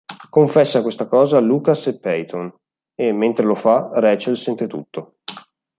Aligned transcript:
Confessa 0.31 0.81
questa 0.81 1.05
cosa 1.05 1.37
a 1.37 1.41
Lucas 1.41 1.85
e 1.85 1.99
Peyton, 1.99 2.51
e, 2.95 3.11
mentre 3.13 3.45
lo, 3.45 3.53
fa 3.53 3.91
Rachel 3.93 4.35
sente 4.35 4.65
tutto. 4.65 5.17